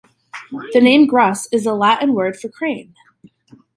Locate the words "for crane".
2.35-2.95